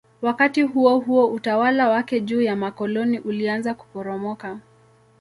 [0.21, 4.59] Wakati huohuo utawala wake juu ya makoloni ulianza kuporomoka.